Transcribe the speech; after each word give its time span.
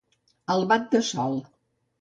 Al 0.53 0.65
bat 0.73 0.89
del 0.95 1.05
sol. 1.13 1.41